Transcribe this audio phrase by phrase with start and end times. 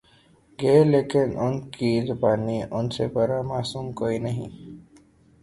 [0.59, 4.49] گے لیکن ان کی زبانی ان سے بڑا معصوم کوئی نہیں۔